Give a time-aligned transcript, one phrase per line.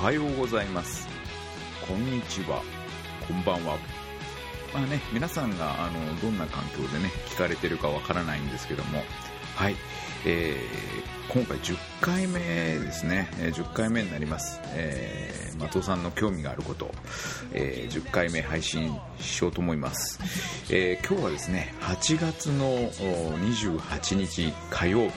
[0.00, 1.08] はようございます。
[1.84, 2.62] こんにちは。
[3.26, 3.76] こんばんは。
[4.72, 9.02] まあね皆さんがあのどんな環境でね聞かれてるかわからないんですけども。
[9.56, 9.76] はい、
[10.24, 16.94] えー、今回10回目ですね、え、10回目になります、えー、松尾さんの興味があること、
[17.52, 20.20] えー、10回目配信しようと思います、
[20.72, 25.12] えー、今日はですね8月の28日火曜日。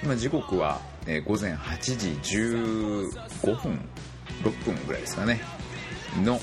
[0.00, 0.80] 今時刻は、
[1.24, 3.80] 午前8時15分。
[4.42, 5.40] 6分ぐらいですかね。
[6.22, 6.40] の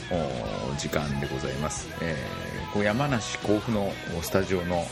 [0.78, 3.90] 時間でございます、えーこう山梨甲府の
[4.22, 4.84] スタジオの、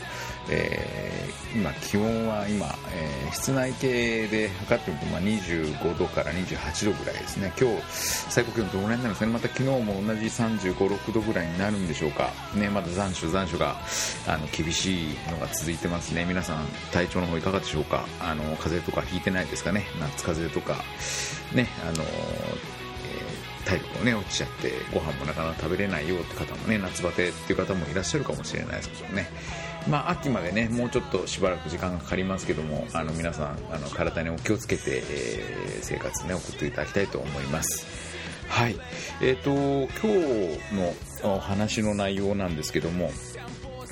[0.50, 7.52] えー今気温は今、えー室内計で測ってみると、まあ、25度から28度ぐらいですね。
[7.60, 9.32] 今日最高気温どのぐらいになるんですかね。
[9.32, 12.30] また昨日も同じ35、6度ぐらいになるんでしょうか。
[12.56, 13.76] ねまだ残暑残暑が
[14.26, 16.24] あの厳しいのが続いてますね。
[16.24, 18.06] 皆さん体調の方いかがでしょうか。
[18.20, 19.84] あの風邪とかひいてないですかね。
[20.00, 20.82] 夏風邪とか。
[21.54, 22.04] ねあの
[23.64, 29.26] 体力もね落ちちゃってご飯もなかなか食べれないよって方もね夏バテっていう方もいらっしゃるかもしれないですけどね。
[29.88, 37.86] まあ秋までねもうちょっとしばらく時間がかかりますけどもあの皆さんあの体にお気をつけて、えー生活ね送っていただきたいと思います。
[38.48, 38.76] はい。
[39.20, 43.10] えっ、と今日のお話の内容なんですけども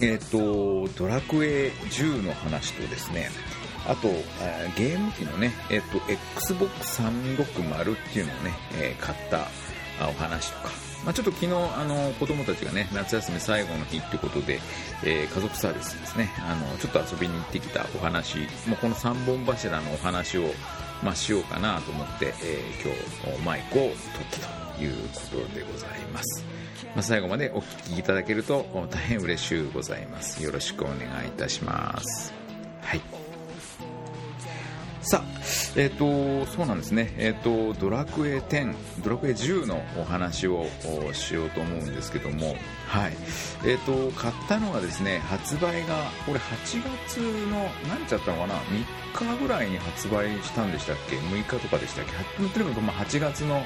[0.00, 3.31] えっ、とドラクエ10の話とですね
[3.86, 4.08] あと、
[4.77, 5.98] ゲーム機のね、えっと、
[6.41, 9.48] Xbox360 っていうのをね、え買った
[10.06, 10.70] お話とか、
[11.05, 14.60] まあ、ちょっと昨日、あの、子供たちがね、夏休み最後の日ってことで、
[15.05, 18.38] えー家族サービスですね、あの、ちょっと遊びに行ってきたお話、
[18.69, 20.44] もうこの3本柱のお話を、
[21.03, 23.97] まあ、しようかなと思って、えー今日、マイクを取っ
[24.30, 26.44] たということでございます。
[26.94, 30.42] まあ、最後までお聞きいただけると大変嬉しゅうございます。
[30.42, 32.33] よろしくお願いいたします。
[32.83, 33.22] はい。
[35.03, 35.25] さあ、
[35.77, 37.12] えっ、と、そうなんですね。
[37.19, 40.66] えっ、と、ドラクエ10、ドラクエ10のお話を
[41.09, 42.54] おしようと思うんですけども、
[42.87, 43.12] はい。
[43.66, 47.19] えっ、と、買ったのはですね、発売が、これ8月
[47.50, 48.54] の、何ちゃったのかな
[49.15, 52.05] ?3 日ぐらいに発売したんでしたっけ ?6 日とかでしたっ
[52.38, 52.49] け？
[52.49, 53.60] とにかくまあ8月の、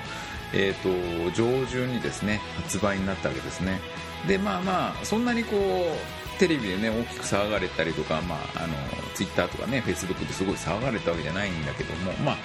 [0.54, 0.88] えっ、と、
[1.32, 3.78] 上旬にですね、発売になったわけですね。
[4.26, 8.74] で、まあまあ、そんなにこう、テレビでね大きく騒がれたりとか、まあ、あの
[9.14, 12.36] ツイッターとかねフェイスブックですごい騒がれたわけじゃないんだけども、まあ、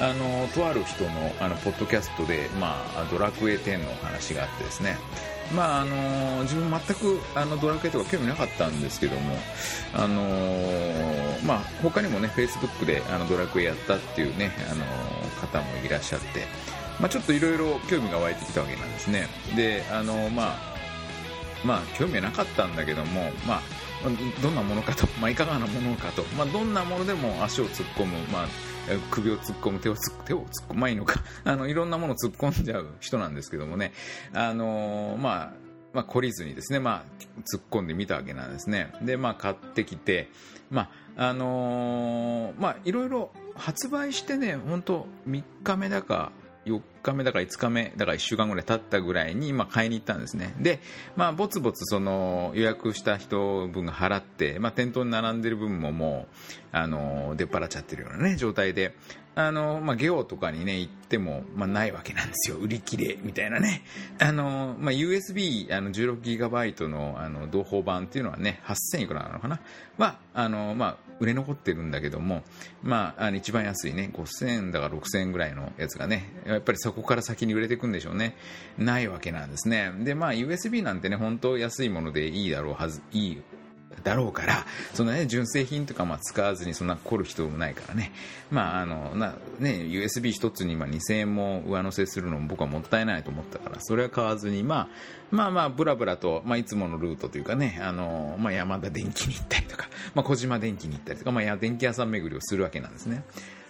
[0.00, 4.96] あのとある人のあのポッドキャストで、まあ、ドラクエ10の話があってですね。
[5.54, 9.34] まああの自分全くあのドラクエとか興味なかったんですけども、
[9.94, 10.24] あの
[11.44, 14.84] まあ、他にもねフェイスブックであのドラクエやったっていうね、あの
[15.40, 16.44] 方もいらっしゃって、
[17.00, 19.26] まあ、ちょっといろいろ興味が湧いてきたわけなんですね。
[19.56, 20.69] であのまあ
[21.64, 23.60] まあ、興味はなかったんだけども、まあ、
[24.42, 28.46] どんなものかと、 まあ、いかがなものかと、まあ、どんなものでも足を突っ込む、まあ、
[29.10, 33.92] 首を突っ込む、手を突っ手を突っ込む、まあいいのか、 あの、いろんなものを突っ込んじゃう人なんですけどもね、
[34.32, 37.22] あのまあ、まあ、懲りずにですね、まあ、
[37.52, 38.92] 突っ込んでみたわけなんですね。
[39.02, 40.30] で、まあ、買ってきて、
[40.70, 40.82] ま
[41.16, 46.32] あ、あのまあ、いろいろ発売してね、本当3日目だか、
[46.64, 50.54] 4日目だから5日目だから1週間ぐらい経ったぐらいに、まあ、買いに行ったんですね。
[50.58, 50.80] で、
[51.16, 56.36] まあ、ぼつぼつその予約した人分が払って、まあ、店頭に並んでる分ももう
[56.72, 58.94] あの出っ払っちゃってるような、ね、状態で
[59.34, 62.56] あの、まあ、ゲオとかに、ね、行っても、まあ、ないわけなんですよ。
[62.56, 63.82] 売り切れみたいなね。
[64.18, 69.60] あの、まあ、USB あの 16GB のあの同封版っていうのはね8000いくらなのかな。
[69.98, 72.42] はあの、まあ、売れ残ってるんだけども、
[72.82, 78.34] まあ、あの一番安いね5000円だから6000円ぐらいのやつがねやっぱりそこから先に売れていくんでしょうね
[78.76, 83.42] ないわけなんですねでまあ USB なんてね本当安いものでいいだろうはずいい
[84.02, 88.12] だろうから、そのね、純正品とかまあ使わずにそんな凝る必要もないからね。
[88.50, 94.88] まああの、な、ね、USB 一つにまあ2000円も上乗せするのも僕はもったいないと思ったから、それは買わずに、まあ、
[95.32, 103.24] まあまあ、ブラブラと、まあいつものルートというかね、あの、まあ山田電機に行ったりとか、まあ小島電機に行ったりとか、まあ電気屋さん巡りをするわけなんですね。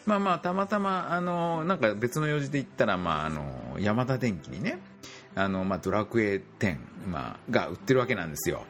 [0.07, 4.79] まあまあ、たまたま、あの、なんか別の用事で行ったら、まああの、山田電機にね、
[5.35, 6.77] あの、まあドラクエ10、
[7.07, 8.65] まあ、が売ってるわけなんですよ。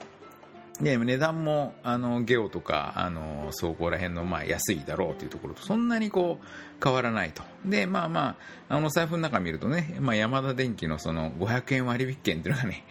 [0.83, 6.47] で値段もあのゲオとかあのそこら辺のまあ安いだろうというところとそんなにこう
[6.83, 8.37] 変わらないとでまあま
[8.69, 12.85] ああの財布の中見るとね、まあ、山田電機のその500円割引券っていうのがね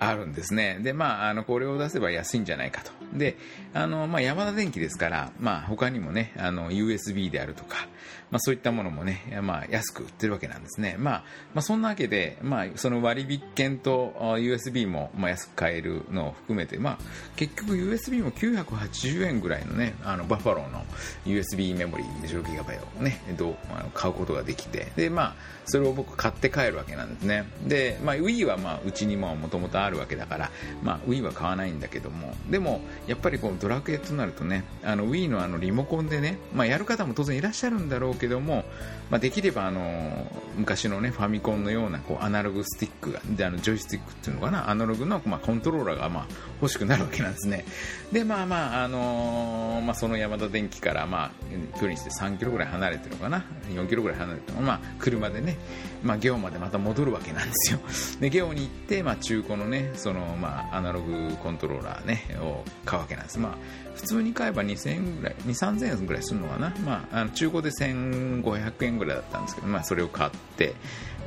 [0.00, 0.78] あるんですね。
[0.80, 2.90] で、まあ、あの、これを出せば安いんじゃないかと。
[3.12, 3.36] で、
[3.74, 7.86] あの、まあ、山田電機ですから、まあ、他にもね、あの、USB であるとか、
[8.30, 10.96] まあ、そういったものもね、まあ、安く売ってるわけなんですね。
[10.98, 11.24] まあ、
[11.54, 16.98] まあ、そんなわけで、まあ、その割引券と USB も、まあ、安く買えるのを含めて、まあ、
[17.36, 20.82] 結局 USB も980円ぐらいのね、あの、バッファローの
[21.26, 25.34] USB メモリー 10GB をね、どう、あ買うことができて、で、まあ、
[25.70, 27.44] それを僕買って帰るわけなんですね。
[27.66, 30.50] で、まあ、Wii はまあ、うちにもともとあるわけだから、
[30.82, 38.64] まあ、Wii は買わないんだけども、でも、やっぱりこのドラクエとなるとね、あの Wii のあのリモコンでね、まあ、やる方も当然いらっしゃるんだろうけども、
[39.10, 40.26] まあ、できればあの
[40.56, 46.26] 昔のねファミコンのようなこうアナログスティックがであのジョイスティックっていうのかなアナログの、まあ、コントローラーがまあ
[46.62, 47.64] 欲しくなるわけなんですね
[48.12, 51.30] でまあまああのー、まあ、そのヤマダ電機からまあ
[51.74, 53.44] 距離にして3キロぐらい離れてるのかな。
[53.68, 55.56] 4キロぐらい離れてるのまあ車でね
[56.02, 57.78] まあゲオまでまた戻るわけなんですよ。
[58.20, 63.38] でゲオに行ってまあ中古のねそのまあアナログコントローラーねを買うわけなんです。
[63.38, 63.52] まあ
[63.94, 66.74] 普通に買えば2000円ぐらい2 3000円ぐらいするのかな。
[66.84, 70.74] まああの中古で1500円ぐらいだったんですけどまあそれを買って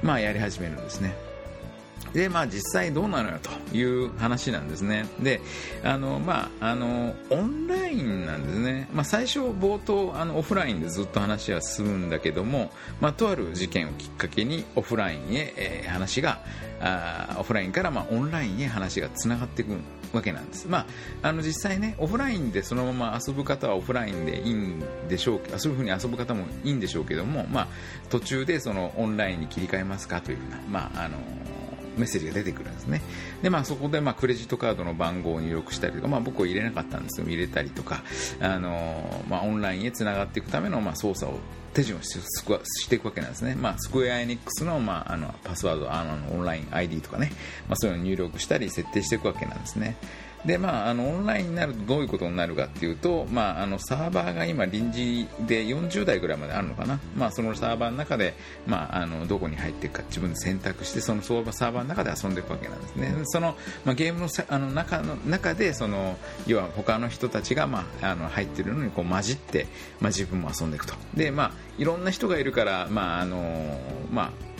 [0.01, 1.15] まあやり始めるんですね。
[2.13, 5.05] で、まあ実際どうなのよという話なんですね。
[5.19, 5.41] で、
[5.83, 8.87] あの、まあ、あの、オンラインなんですね。
[8.93, 12.71] まあ最初冒頭、あの、オフラインでずっと話は進むんだけども、
[13.01, 16.39] まあとある事件をきっかけにオフラインへ、えー、話が、
[16.85, 19.77] あオフラインからまあオンラインへ話がつながっていく
[20.11, 20.67] わけなんです。
[20.67, 20.79] ま
[21.23, 27.67] あ、あの実際ね、オフラインでそのまま遊ぶ方はオフラインでいいんでしょうけど、そういうふうに遊ぶ方もいいんでしょうけども、まあ
[28.09, 31.17] 途中でそのオンラインに切り替えますかというふうな、まああの
[31.97, 33.01] メッセージが出てくるんですね。
[33.41, 38.03] で、まあそこでまあクレジットカードの番号を入力したりとか、まあ僕は入れなかったんですけど、入れたりとか、
[38.39, 41.39] あの、まあオンラインへつながっていくためのまあ操作を
[41.73, 43.55] 手順をしていくわけなんですね。
[43.55, 47.31] まあ、スクエアエニックスの,、まあ、あのパスワードあのオンライン ID とかね、
[47.67, 49.97] まあ、そういうのを入力したり設定していくわけなんですね。
[50.45, 58.33] でまあ、あのオンラインになるとどういうことになるかっていうと、まあ、あのサーバーが今臨時で40台ぐらいまであるのかな、まあ、そのサーバーの中で、
[58.67, 63.15] まあ、あのどこに入っていくか自分で選択してそのサーバーの中で遊んでいくわけなんですね。
[63.23, 63.55] その、
[63.85, 69.67] まあ、ゲームのあの中の中でその要は他の人たちが、まあ、あの入っているのにこう混じって、
[70.01, 70.93] まあ、自分も遊んでいくと。
[71.13, 73.79] で、まあ、いろんな人がいるから、まああの
[74.11, 74.52] まあ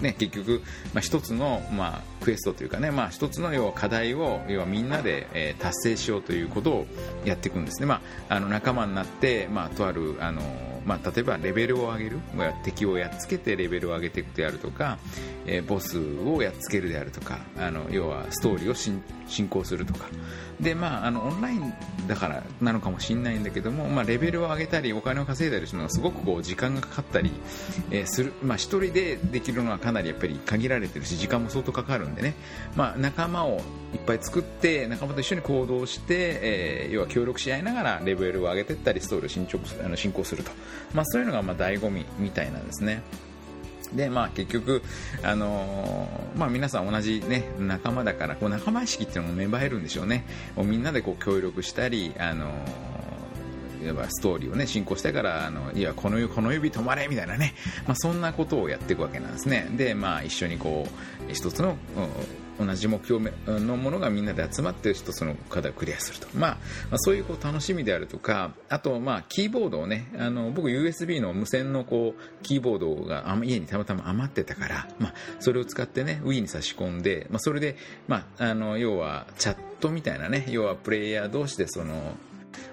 [0.00, 0.62] ね、結局、
[0.92, 6.86] まあ、一つの、まあ、クエストというかね、まあ、一つの要は課題を要はみんなで、えー、達成しようということを
[7.24, 10.42] やっていくんですね、まあ、あの仲間になって、まあ、とあるあの、
[10.86, 12.18] まあ、例えばレベルを上げる
[12.62, 14.98] 敵をやっつけてレベルを上げていくであるとか、
[15.46, 20.08] えー、ボスをやっつけるであるとかあの要はストーリーを進行するとか。
[20.60, 21.74] で、まあ、あのオンライン
[22.06, 27.32] だからなのかもしれないんだけども、まあ、レベルを上げたりお金を稼いだりするのがすごくこう時間がかかったり、
[27.90, 32.34] えー、する、まあ、1人でできるのはかなりやっぱり限られてるし時間も相当かかるんでね、
[32.76, 33.60] まあ、仲間を
[33.94, 40.50] いっぱい作って仲間と一緒に行動して、えー、要は協力し合いながらレベルを上げていったりストーリーを進捗あの進行すると、
[40.92, 43.02] まあ、そういうのがまあ醍醐味みたいなんですね。
[43.94, 44.82] で、まあ結局、
[45.22, 50.24] あのー、まあ皆さん同じね、仲間だから、こう仲間意識っていうのも芽生えるんでしょうね。
[50.56, 52.50] みんなでこう協力したり、あのー
[53.84, 57.54] いわばストーリーをね進行してからあのいやこのこの指止まれみたいなね、
[57.86, 60.86] まあ、そんなことをやっていくわけなんですねでまあ一緒にこ
[61.28, 61.76] う一つの
[62.58, 66.56] 同じ目標のものがみんなで集まってるとその課題をクリアすると、まあ、ま
[66.92, 77.76] あ、そういうこう楽しみであるとかあと、まあ、キーボードをねあの僕 USB の無線のこうキーボードが家にたまたま余ってたから、まあ、それを使ってね Wii に差し込んで、まあ、それで、
[78.08, 82.14] まあ、あの要はチャットみたいなね要はプレイヤー同士でその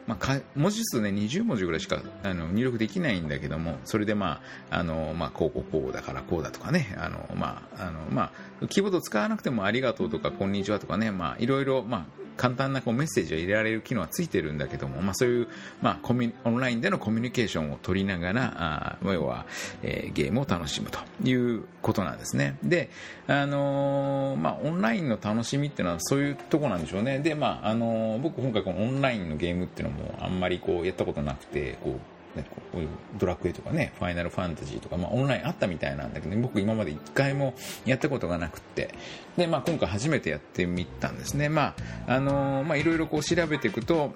[0.07, 15.47] まあ、文字数ね20文字ぐらいしかあの入力できないんだけどもそれでまああのまあこうこうこうだからこうだとかねあのまああのまあキーボード使わなくてもありがとうとかこんにちはとかねまあいろいろまあ簡単なこうメッセージを入れられる機能はついてるんだけども、まあ、そういう、
[15.81, 19.45] まあ、コミオンラインでのコミュニケーションを取りながらあ要は、
[19.83, 22.57] えー、ゲームを楽しむということなんですね。
[22.63, 22.89] で、
[23.27, 27.19] あのー、まあ、オンラインの楽しみっていうのはそういうとこなんでしょうね。
[27.19, 31.99] で、まああのー、僕今回このオンラインのゲームっていうのもあんまりこうやったことなくてこう
[32.35, 37.53] ね、こういうドラクエとかね、ファイナルファンタジーとか、まあ、オンラインあったみたいなんだけど、僕今まで一回も
[37.85, 38.93] やったことがなくて、
[39.37, 41.49] で、まあ、今回初めてやってみたんですね。
[41.49, 41.75] ま
[42.07, 44.13] あ、あのー、まあ、いろいろこう調べていくと、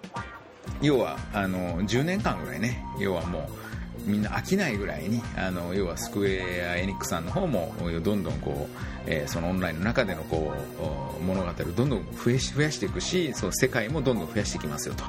[0.81, 3.64] 要は、あのー、10年間ぐらいね、要はもう、
[4.05, 10.53] みんな飽きないぐらいにあの要はスクエア・エニックさんの方もどんどんこう、えー、そのオンラインの中でのこ
[11.19, 15.03] う物語をどんどん増やし増やしていくしその世界もどんどん増やしていきますよと。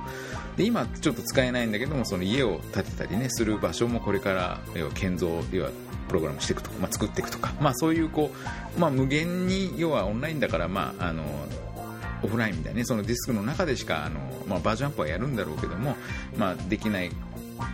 [0.57, 5.71] で今ちょっと使えないんだけどもその家を建てたりねする場所もこれから要は建造要は
[6.09, 8.31] プログラムしていくとか、まあ、作っていくとか、まあ、そういうこ
[8.77, 11.25] う、まあ、無限に要はオンラインだから、まあ、あの
[12.23, 15.97] オフラインみたいな、ね、そのディスクの中でしかあの、まあ、バージョンアップはやるんだろうけども、
[16.37, 17.11] まあ、できない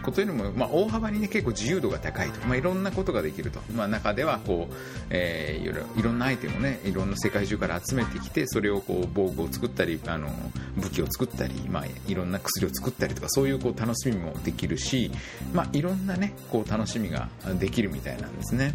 [0.02, 4.74] ことよりも、まあ、大幅に、ね、結構自由度が高いと、まあ、いろんなことができると、まあ、中ではこう、
[5.10, 10.28] えー、いろいろんなアイテムを、ね、いろんな世界中から集めてきてそれをこう防具を作ったりあの
[10.76, 15.10] 武器を作ったり、まあ、いろんな薬を作ったりとかそういうこう楽しみもできるし、
[15.52, 18.74] まあ、いろんな、ね、こう楽しみができるみたいなんですね。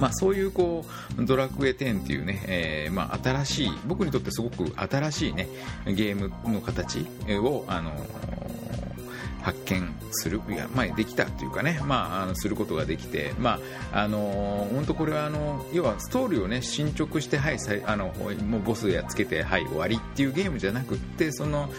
[0.00, 0.86] まあ、そういうこ
[1.18, 5.46] うドラクエ10っていうね、えー、まあ、新しい僕にとってすごく新しいね
[5.84, 7.92] ゲームの形をあの
[9.42, 13.58] 発見するいや、まあ、できたというかね、まあ、あのすることができて、ま
[13.92, 18.12] あ、あの本当これはあの要はストーリーをね進捗してはいあの
[18.46, 21.70] もうボスやっつけてはい終わりっていうゲームじゃなくってその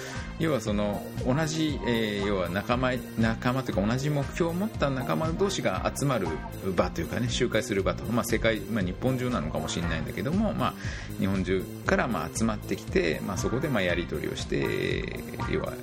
[0.41, 6.27] 要はその同じ、えー、要は仲間仲間というか同じ目標を持った仲間同士が集まる
[6.75, 10.73] 場というかね集会する場と、まあ、世界、まあ、日本中なのかもしれないんだけども、まあ、
[11.19, 15.19] 日本中からまあ集まってきて、まあ、そこでまあやり取りをして
[15.51, 15.73] 要は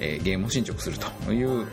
[0.00, 1.66] えー、ゲームを進捗するという、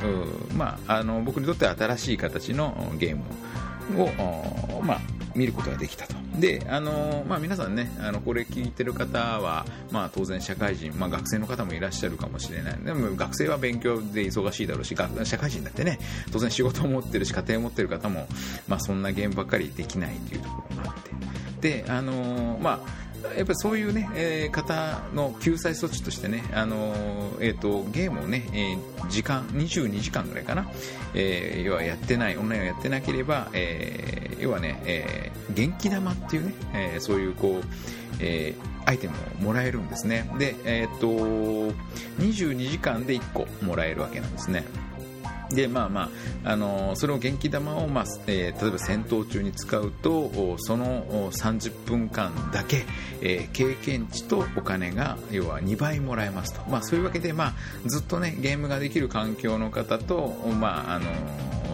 [0.55, 5.01] まあ、あの僕にとっては新しい形のゲームを、まあ、
[5.35, 6.15] 見ることができたと。
[6.39, 12.77] で、あのまあ、皆さんね、あのこれ聞いてる方は、まあ、当然社会人、まあ、学生の方もいらっしゃるかもしれない。
[12.83, 15.99] でも学生は勉強で忙しいだろうし、社会人だってね、
[16.31, 18.27] 当然仕事を持ってるし、家庭を持ってる方も、
[18.67, 21.11] まあ、そんなゲームばっかりできないというところもあって。
[21.61, 23.04] で、あのまあ
[23.35, 30.69] やっぱりそういうね、えー、方の救済措置としてね、あのー、えーと、ゲームをね、えー、時間22時間ぐらいかな、
[31.13, 37.67] えー、要はやってないオンラインをやってなければ、えー、要はね、えー、元気玉っていうね、えー、そういうこう、
[38.19, 40.29] えー、アイテムをもらえるんですね。
[40.37, 41.75] で、えーと、と
[42.19, 44.63] 22時間で1個もらえるわけなんですね。
[45.49, 46.09] でまあま
[46.43, 52.85] あ、あのそれを元気玉を、まあえー、例えば戦闘中に使うとその30分間だけ、
[53.21, 57.53] えー、経験値とお金が要は2倍もらえますと、まあ、そういうわけで、まあ、
[57.85, 60.27] ずっと、ね、ゲームができる環境の方と、
[60.59, 61.05] まあ、あの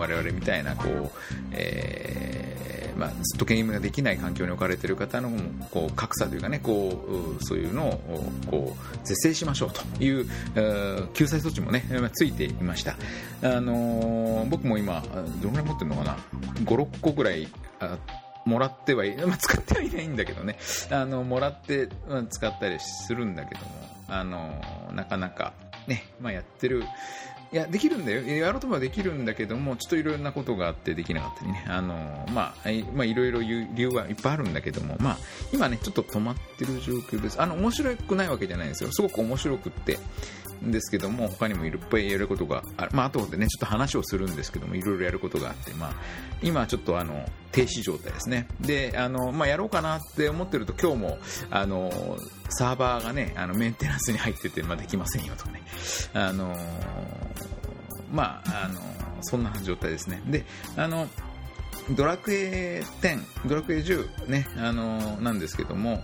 [0.02, 1.12] 我々みたいなこう、
[1.52, 5.32] えーまあ、ずっとゲームができない環境に置かれている方の
[5.70, 10.28] こう格差というかねこうそういうのをこう是正しましょうという
[11.14, 12.96] 救済措置もね ついていました、
[13.44, 15.04] あのー、僕も今
[15.42, 16.18] どのぐらい持ってるのかな
[16.66, 17.48] ？56個ぐらい
[17.80, 17.98] あ
[18.44, 20.58] もらってはい、 まあ、使ってはいないんだけどね。
[20.90, 21.90] あのもらって、
[22.32, 23.68] 使ったりするんだけども、
[24.08, 25.54] あの、なかなか
[25.88, 26.84] ね、まあ、やってる
[27.54, 28.22] いや、できるんだよ。
[28.22, 31.66] やろうと思えばできるんだけども、ちょっといろんなことがあってできなかったりね。
[31.68, 35.18] あの、まあ、まあ、いろいろ理由はいっぱいあるんだけども、まあ、
[35.52, 37.42] 今ね、ちょっと止まってる状況です。
[37.42, 38.92] あの、面白くないわけじゃないんですよ。
[38.94, 40.00] すごく面白くって。
[40.64, 42.92] ですけども、他にもいっぱいやることがある。
[42.94, 45.94] まあ、後でね、ちょっと話をするんですけども、いろいろやることがあって、まあ、
[46.44, 48.48] 今ちょっとあの、停止状態ですね。
[48.60, 51.18] で、あの、まあ、やろうかなって思ってると、今日も、
[51.50, 51.92] あの、
[52.50, 55.64] サーバーがね、あの、メンテナンスに入ってて、まあ、できませんよとかね。
[56.14, 56.56] あの
[58.12, 58.82] まあ、あの、
[59.22, 60.22] そんな状態ですね。
[60.28, 61.08] で、あの、
[61.96, 66.04] ドラクエ10、ドラクエ10ね、あの、なんですけども、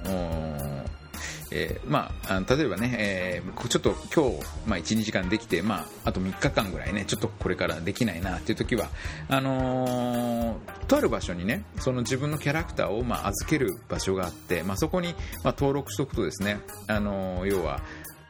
[1.52, 8.90] えー、まあ、例えばね、えー、ちょっと今日、まあ、1、2時間できて、まあ、あと3日間ぐらいね、ちょっとこれからできないなっていう時は、
[9.30, 15.14] あのー、とある場所にね、その自分のキャラクターを、まあ、預ける場所があって、まあ、そこに、
[15.44, 17.82] まあ、登録しておくとですね、あのー、要は、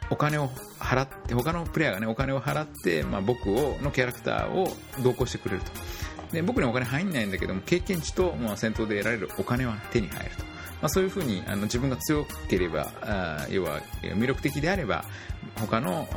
[0.09, 0.47] お金を
[0.79, 4.69] 払って、他のプレイヤーがね、お金を払って、まあ、僕を、のキャラクターを
[5.03, 5.71] 同行してくれると。
[6.31, 10.56] で、僕にお金入んないんだけども、経験値と、まあ、戦闘で得られるお金は手に入ると。
[10.81, 15.05] まあ、そういうふうにあの自分が強ければあ要は魅力的であれば
[15.59, 16.07] 他の、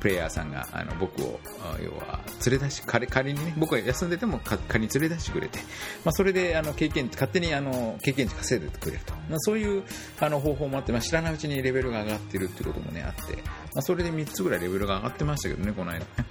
[0.00, 1.40] プレイヤーさんがあの僕を
[1.82, 5.58] 要は連れ出し仮にね僕が休んでても仮に連れ出してくれて、
[6.04, 9.84] まあ、それであの経験勝手にあの経験値稼いでくれると、まあ、そういう
[10.20, 13.42] あの方法もあって、まあ、知らないうちにレベルが上がってるっていうこともねあって、ま
[13.76, 16.24] あ、それで3つぐらいレベルが上がってましたけどねこの間ね、ま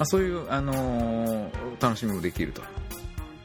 [0.00, 2.62] あ、そういう、あのー、楽しみもできると。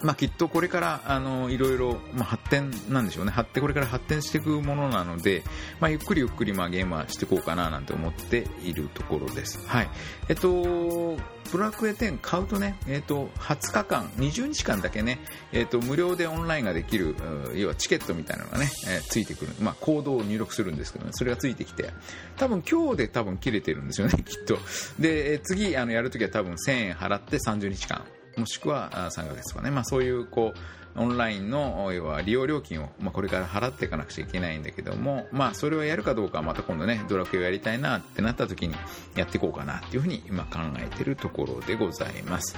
[0.04, 5.44] まあ、きっとこれからあのいろいろ、まあ、発展なんでしょうね発展これから発展していくものなので、
[5.80, 9.66] まあ、ゆっくりゆっくり、まあ、ゲームはしていこうかななんて思っているところです。
[9.68, 9.90] はい
[10.30, 11.18] えっと
[11.52, 15.20] ブラックエ10買うとね、えっと、20日間、20日間だけね、
[15.52, 17.16] えっと、無料でオンラインができる、
[17.54, 19.52] 要はチケットみたいなのがね、えー、ついてくる。
[19.60, 21.92] まあ、コードを入力するんですけどね、それがついてきて、
[22.38, 24.58] 多分今日で多分切れてるんですよね、 きっと。
[24.98, 28.04] で、次、あの、やるときは多分1000円払って30日間
[28.38, 30.60] もしくは3ヶ月とかね、まあ、そういうこう
[30.96, 38.76] オンラインの要は利用料金を、まあ、これから払っていかなくちゃいけないんだけども、まあ、それをやるかどうかはまた今度ねドラクエをやりたいなってなった時に
[39.16, 42.56] やっていこうかなっていうふうに今考えてるところでございます。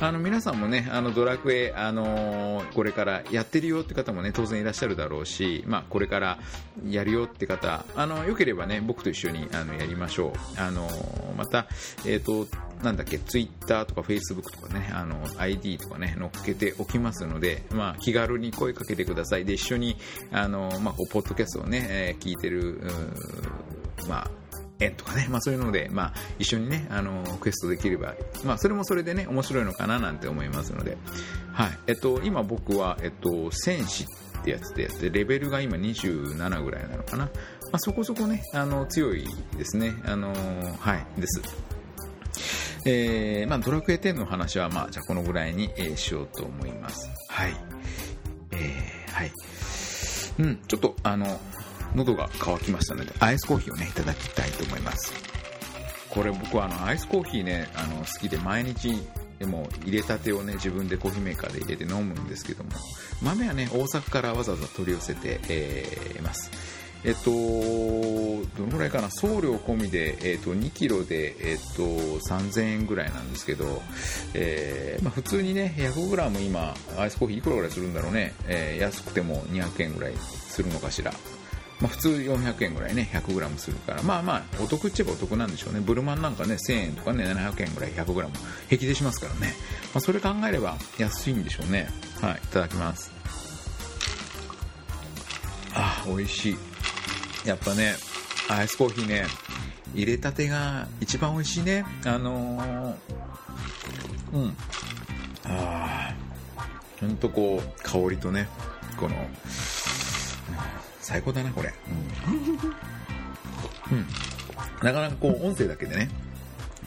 [0.00, 6.38] あの皆さんもねあのドラクエ、あのー、これからやってるよって方もね当然いらっしゃるだろうし、まあ、これから
[6.88, 10.60] やるよって方あのよければね僕と一緒にあのやりましょう。
[10.60, 11.66] あのー、また、
[12.04, 12.48] えーと
[12.82, 19.44] なんだっけ、ツイッターとかフェイスブックとかね、あの、ID とかね、載っけておきますので、まあ、気軽に声かけてください。
[19.44, 19.96] で、一緒に、
[20.32, 22.80] あの、まあ、こう、ポッドキャストをね、えー、聞いてる、
[24.08, 24.30] まあ、
[24.82, 30.96] 縁とかね、まあそういうので、まあ一緒にね、あの、クエストできれば、まあそれもそれでね、面白いのかななんて思いますので、
[31.52, 31.78] はい。
[31.86, 34.04] えっと、今僕は、えっと、戦士
[34.40, 37.24] ってやつでやって、レベルが今27ぐらいなのかな。
[37.24, 37.30] ま
[37.74, 39.94] あそこそこね、あの、強いですね。
[40.04, 40.32] あの、
[40.78, 41.40] はい、です。
[42.84, 47.10] えー、まあ、ドラクエ10の話は、まあ、じゃあこのぐらいに、えー、しようと思います。
[47.28, 47.54] はい。
[48.52, 49.32] えー、はい。
[50.38, 51.40] うん、ちょっと、あの、
[51.94, 55.12] 喉が渇きましたので、アイスコーヒーをね、いただきたいと思います。
[56.10, 58.96] これ僕はあの、アイスコーヒーね、あの、好きで毎日、
[59.38, 62.70] でも入れたてをね、自分でコーヒーメーカーで入れて飲むんですけども、
[63.22, 66.50] 豆はね、大阪からわざわざ取り寄せて、えー、ます。
[67.04, 67.30] えっと、
[68.56, 73.82] どのぐらいかな、送料込みで、えっと、2キロで、えっと、3000円ぐらいなんですけど、
[74.34, 81.12] えー、まあ、普通にね、100グラム今、アイスコーヒーいくらぐらいするんだろうね、えー、安くても200円ぐらいするのかしら。
[81.80, 85.80] まあ、普通400円ぐらいね、100グラムするから、まあまあ、お得っちゃえばお得なんでしょうね。
[85.80, 88.34] ブルマンなんかね、1000円とかね、700円ぐらい100グラム
[88.68, 89.52] 平気でしますからね。
[89.92, 91.88] まあ、それ考えれば安いんでしょうね。
[92.20, 93.10] はい、いただきます。
[95.74, 96.71] あ、美味しい。
[97.44, 97.94] やっぱね、
[98.48, 99.24] アイスコーヒーね、
[99.94, 101.84] 入れたてが一番美味しいね。
[102.04, 102.94] あのー、
[104.32, 104.56] うん。
[105.44, 106.14] ああ、
[107.00, 108.48] ほんとこう、香りとね、
[108.96, 109.14] この、
[111.00, 111.74] 最高だな、これ。
[113.90, 113.98] うん。
[113.98, 114.06] うん。
[114.82, 116.08] なかなかこう、音声だけでね、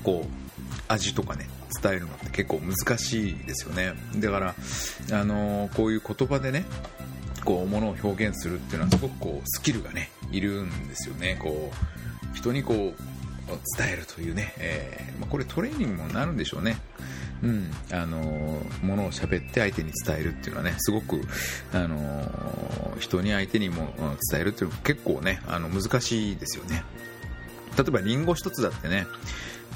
[0.03, 0.27] こう、
[0.87, 1.49] 味とかね、
[1.81, 3.93] 伝えるのって結構難しいですよね。
[4.17, 4.55] だから、
[5.11, 6.65] あのー、こういう言葉でね、
[7.43, 11.37] こう、ものを表現するっていうのはすごくこう、スキルがね、いるんですよね。
[11.39, 11.71] こ
[12.33, 13.01] う、人にこう、
[13.77, 16.77] 伝えるというね、えー、まあ、これトレーニングもなるんでしょうね。
[17.43, 18.17] うん、あの
[18.81, 21.21] ものを喋って相手に伝えるっていうのはね、すごく、
[21.73, 23.93] あの人に相手にも
[24.31, 26.83] 伝えるっていうのは結構ね、あの難しいですよね。
[27.77, 29.05] 例えばリンゴ一つだってね、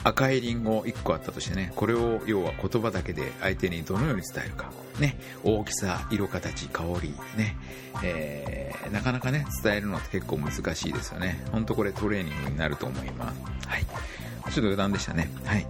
[0.03, 4.71] 赤いリンゴ1個あったとしてね、これを要は言葉だけで相手にどのように伝えるか。
[4.99, 7.55] ね、大きさ、色、形、香り、ね、
[8.03, 11.43] えー、なかなかね、伝えるのって結構難しいですよね。
[11.51, 13.67] ほんとこれトレーニングになると思います。
[13.67, 13.85] はい。
[13.85, 15.29] ちょっと余談でしたね。
[15.45, 15.67] はい。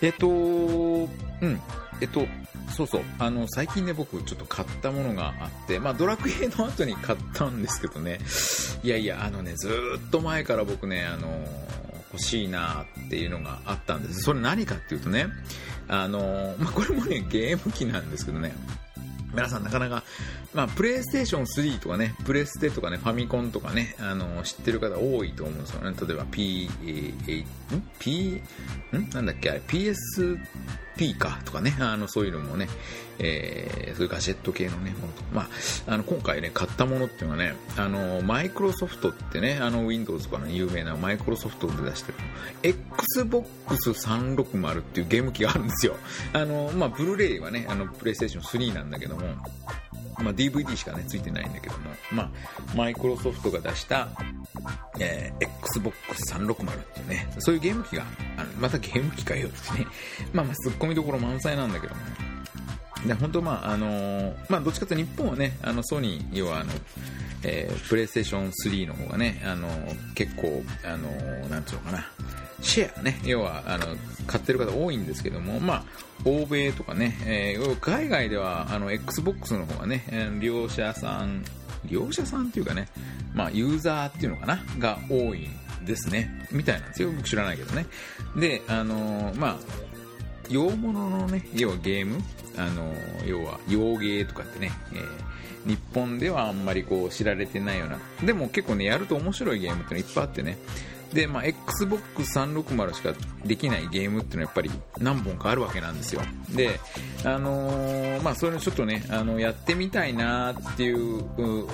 [0.00, 1.60] えっと、うん。
[2.00, 2.26] えっと、
[2.72, 3.02] そうそう。
[3.18, 8.18] あの、最近ね、僕ちょっと買ったものがあって、まあ、ドラクエの後に買ったんですけどね。
[8.82, 9.68] いやいや、あのね、ず
[10.06, 11.28] っと前から僕ね、あの、
[12.12, 14.22] 欲しいなっていうのがあったんです。
[14.22, 15.26] それ何かっていうとね、
[15.88, 18.52] あの、まあ、これもね、ゲーム機なんですけどね、
[19.32, 20.02] 皆さんなかなか、
[20.54, 25.96] まあ、プレイステーション3とかね、プレステとかね、ファミコンとかね、あの、知ってる方多いと思うんですよね。
[26.06, 28.42] 例えば P、えん？P、
[28.92, 29.10] ん？
[29.12, 29.50] なんだっけ？
[29.50, 30.38] あれ ?PS、
[30.96, 32.68] PSP かとかね、あの、そういうのもね、
[33.18, 35.48] えー、そういうガジェット系のね、ものとまあ、
[35.86, 42.18] あの、今回ね、買ったものっていうのはね、あの、マイクロソフトってね、あの、Windows とかの有名なマイクロソフトで出してる、
[42.62, 45.96] Xbox 360っていうゲーム機があるんですよ。
[46.32, 49.22] あの、まあ、ブルーレイはね、あの、プレイステーション3なんだけども、
[50.18, 52.30] まあ、DVD しかね、ついてないんだけども、まあ、
[52.76, 54.08] マイクロソフトが出した、
[54.98, 55.96] えー、Xbox
[56.34, 58.04] 360っていうね、そういうゲーム機が、
[58.36, 59.86] あのまたゲーム機かよってね、
[60.32, 62.00] まあ、まあ、突っ込みどころ満載なんだけども、
[63.06, 66.70] で本当まああのー、まあどっちかというと日本はねあのソニー要はあの
[67.44, 72.06] えー、プレイステーション3の方がね、あのー、結構、あのー、なんつうのかな、
[72.62, 73.96] シェアね、要は、あの、
[74.26, 75.84] 買ってる方多いんですけども、まあ、
[76.24, 80.04] 欧米とかね、えー、海外では、あの、Xbox の方がね、
[80.40, 81.44] 利用者さん、
[81.84, 82.88] 利用者さんっていうかね、
[83.34, 85.48] まあ、ユーザーっていうのかな、が多い
[85.82, 86.46] んですね。
[86.50, 87.10] みたいなんですよ。
[87.10, 87.86] 僕知らないけどね。
[88.36, 89.56] で、あのまあ、
[90.48, 92.18] 洋物のね、要はゲーム、
[92.56, 92.94] あの
[93.26, 100.58] 要は洋芸とかってね、えー、日本ではあんまりこう知られてないような、でも結構ね、やると面白いゲームってのいっぱいあってね、
[101.12, 103.12] で、まあ、XBOX360 しか
[103.44, 106.22] できないゲームっていうのはやっぱり何本かあるわけなんですよ。
[106.50, 106.80] で
[107.24, 111.22] あのー、まあそれちょっとねあのやってみたいなっていう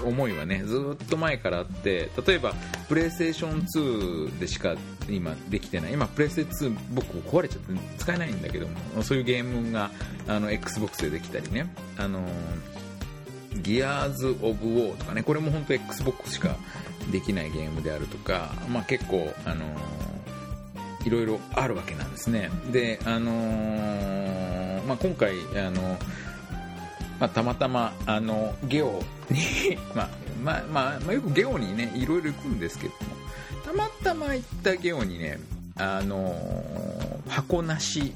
[0.07, 2.53] 思いはねずっと前からあって例えば
[2.88, 4.77] プレイステーション2でしか
[5.09, 5.92] 今できてない。
[5.92, 9.90] 今プレイステ2僕壊れちゃって使えないんだけどもそういうゲームが
[10.27, 11.72] あの XBOX でできたりね。
[11.96, 12.27] あの
[13.62, 16.57] ギアーズ・オブ・ウォーとかねこれも本当 XBOX しか
[17.11, 19.64] できないゲームであるとか、まあ、結構、あの、
[21.05, 22.51] いろいろあるわけなんですね。
[22.71, 25.99] で、あのー、まあ、今回、あの
[27.21, 30.09] まあ、たまたまあのゲオに まあ
[30.42, 32.99] まあまあ、よくゲオにねいろいろ行くんですけども
[33.64, 35.40] たまたま行ったゲオにね
[35.77, 38.12] あの箱なし、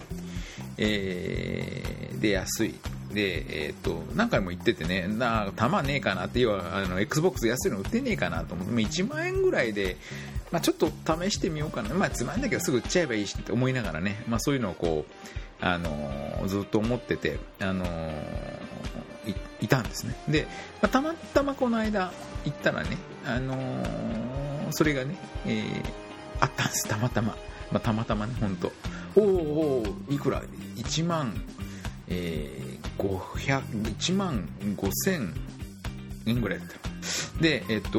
[0.78, 2.74] えー、で安い。
[3.12, 9.96] で、えーと、何回も言っててね、な弾ねえかなって、要はあの XBOX 安いの売ってねえかなと思って、1万円ぐらいで、
[10.50, 20.14] まあ、ちょっと試してみようかな、まあ、つまんないけどすぐ売っちゃえばいいしって思いながらね、まあ、そういうのをこう、あのー、ずっと思ってて、あのー、いたんですね。
[20.28, 20.46] で、
[20.82, 22.12] まあ、たまたまこの間
[22.44, 25.82] 行ったらね、あのー、それがね、えー、
[26.40, 27.36] あったんです、たまたま。
[27.70, 28.72] まあ、たまたまね、本当
[29.16, 30.42] おおいくら
[30.76, 31.32] ?1 万、
[32.08, 35.32] えー1万5000
[36.26, 37.42] 円ぐらいだった。
[37.42, 37.98] で、えっ、と、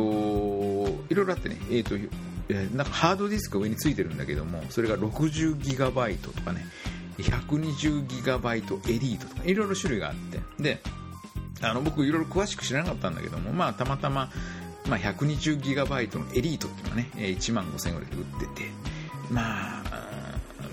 [1.09, 1.95] いろいろあってね、えっ、と、
[2.75, 6.65] なんかハードディスクが上についてるんだけども、それが 60GB とかね、
[7.17, 10.81] 120GB エリートとか、いろいろ種類があって、で、
[11.61, 14.29] あの僕いろいろ詳しく知らなかったんだけども、まあたまたま、
[14.87, 18.69] まあ、120GB のエリートっていうのがね、1万5000円ぐらいで売ってて、
[19.31, 19.83] まあ、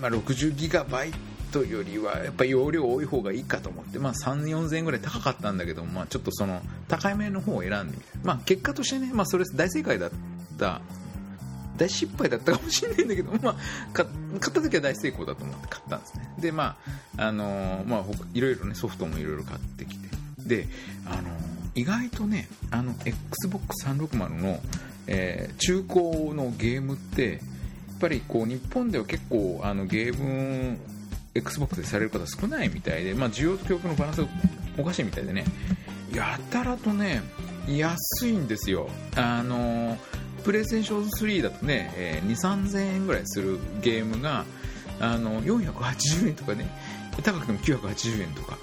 [0.01, 1.13] まあ、60GB
[1.51, 10.11] トよりはやっぱ容量多い方がいいかと思って、まあ、3、4000円ぐらい高かったんだけど、まあ、ちょっとその高めの方を選んでみた、まあ、結果としてね、まあ、それ大正解だっ
[10.59, 10.81] た
[11.77, 13.57] 大失敗だったかもしれないんだけど、まあ、
[13.95, 14.09] 買っ
[14.39, 16.35] た時は大成功だと思って買ったんですね。
[16.39, 16.77] でま
[17.17, 20.11] ああのー、まあいろいろねソフトもいろいろ買ってきて。
[20.45, 20.69] で
[21.07, 21.23] あのー、
[21.77, 24.61] 意外とねあの XBOX360 の、
[25.07, 27.41] えー、中古のゲームってやっ
[27.99, 30.79] ぱりこう日本では結構あのゲーム
[31.35, 34.29] XBOX でされる方少ないみたいで、まあ、需要と供給のバランスが
[34.79, 35.45] おかしいみたいでね、
[36.13, 37.23] やたらとね、
[37.69, 38.89] 安いんですよ。
[39.17, 39.97] あの
[40.45, 44.47] プレイステーション3だとね、えー、2、3000円ぐらいするゲームが、
[44.99, 46.67] あの、480円とかね、
[47.23, 48.57] 高くても980円とか、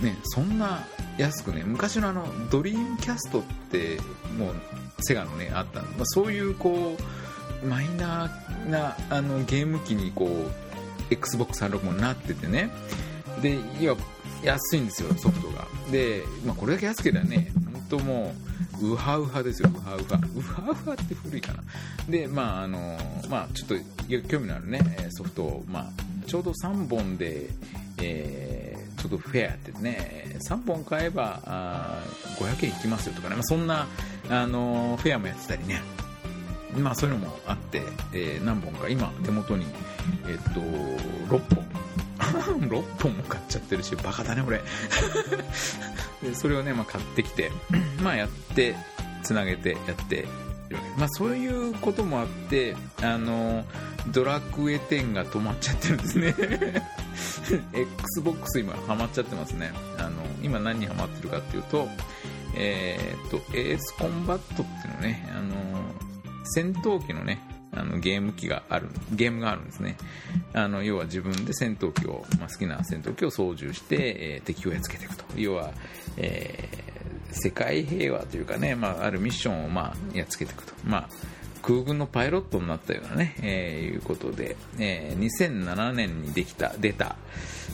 [0.00, 0.84] ね、そんな
[1.18, 3.98] 安くね、昔のあの、ドリームキャストって、
[4.38, 4.54] もう、
[5.00, 10.65] セガのね、あったまあ、そういうこう、マイナーなあのゲーム機にこう
[11.10, 12.70] Xbox360 になっててね。
[13.42, 13.94] でいや
[14.42, 15.66] 安いんですよソフトが。
[15.90, 17.52] で、まあ、これだけ安ければね
[17.90, 18.34] 本当も
[18.80, 20.20] うウハウハですよウハウハ。
[20.36, 21.62] ウハウハって古いかな。
[22.08, 23.74] でまああのまあちょっと
[24.28, 25.86] 興味のあるねソフトを、まあ、
[26.26, 27.48] ちょうど3本で、
[28.02, 32.02] えー、ちょっとフェアってね3本買えばあ
[32.38, 33.86] 500円いきますよとかね、まあ、そんな
[34.28, 35.80] あのフェアもやってたりね。
[36.80, 39.66] まあそういうのもあって、えー、何本か今手元に
[40.28, 41.66] えっと、6本。
[42.68, 44.62] 6本も買っちゃってるし、バカだね、俺。
[46.22, 47.50] でそれをね、まあ、買ってきて、
[48.02, 48.74] まあ、やって、
[49.22, 50.26] つなげてやって
[50.96, 53.64] まあ、そういうこともあって、あの、
[54.08, 56.34] ドラクエ10が止まっちゃってるんですね。
[57.72, 59.72] Xbox 今ハマっちゃってますね。
[59.98, 61.88] あの、今何にハマってるかっていうと、
[62.54, 66.05] えー、っと、エースコンバットっていうのね、あの、
[66.46, 67.40] 戦闘機のね、
[67.72, 69.96] あのゲーム機がある、ゲームがあるんですね。
[70.54, 75.24] あの要は自分で戦闘機を、まあ、好きな戦闘機を操縦して、えー、敵をやっつけていくと。
[75.36, 75.72] 要は、
[76.16, 80.72] えー、世界平和というかね、まあ、あるミッションを、まあ、やっつけていくと。
[80.84, 81.08] まあ
[81.66, 87.16] 空軍のパイロットになったようなね、えー、いうことで、えー、2007年にできた、出た。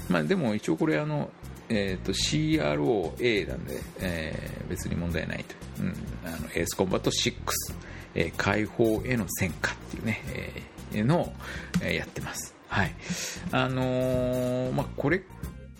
[0.09, 1.29] まあでも一応これあの、
[1.69, 5.55] えーと、CROA なんで、えー、別に問題ないと。
[5.81, 7.35] うん、あのエースコンバット6。
[8.15, 10.23] え、解放への戦果っていうね、
[10.93, 11.33] え、のを、
[11.83, 12.55] え、やってます。
[12.69, 12.95] はい。
[13.51, 15.23] あのー、まあ、これ、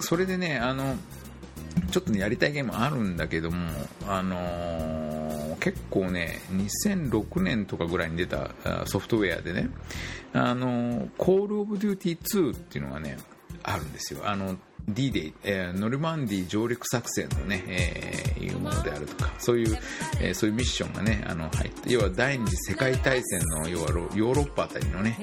[0.01, 0.97] それでね、あの、
[1.91, 3.69] ちょっとね、やりたいゲームあるんだけども、
[4.07, 8.51] あのー、結構ね、2006年とかぐらいに出た
[8.87, 9.71] ソフトウェアでね、
[10.33, 13.17] あのー、コールオブデューティー2っていうのがね、
[13.63, 14.21] あるんですよ。
[14.25, 14.57] あの、
[14.89, 19.79] D-Day、えー、ノルマンディ上陸作戦のね、えー、いうものであるとか、そういう、
[20.21, 25.19] えー、そういうミッションがね、あの、入って、要は第二次世界大戦の、要はヨーロッパあたりのね、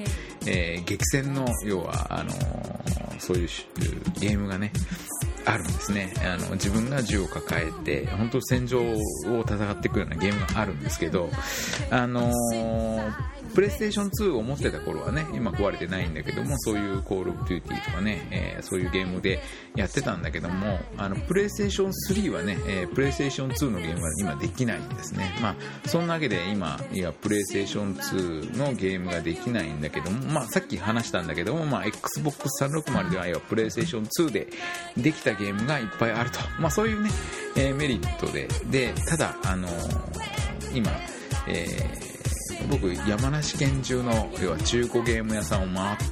[0.46, 3.48] えー、激戦の、要は、あのー、そういう
[4.18, 4.72] ゲームがね、
[5.44, 6.12] あるんですね。
[6.24, 8.96] あの、自分が銃を抱えて、本当戦場を
[9.46, 11.30] 戦っていくようなゲームがあるんですけど、
[11.90, 19.40] あのープレイステーション2を持ってた頃はね、今壊れてないんだけども、そういうコールオブデューティーとかね、えー、そういうゲームで
[19.76, 25.36] やってたんだけども、あの、プレイステーション3はね、えー、プレイステーション2のゲームは今できないんですね。
[25.42, 34.48] まあ、そんなわけで今、いや、プレイステーション2のゲームができないんだけども、まあ、さっき話したんだけども、まあ、Xbox 360では、要はプレイステーション2で
[34.96, 36.38] できたゲームがいっぱいあると。
[36.58, 37.10] まあ、そういうね、
[37.56, 39.68] えー、メリットで、で、ただ、あの
[40.72, 40.90] 今、
[41.48, 42.09] えー
[42.68, 46.04] 僕山梨県中の要は中古ゲーム屋さんを回って